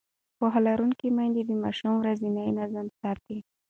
[0.37, 3.37] پوهه لرونکې میندې د ماشومانو ورځنی نظم ساتي.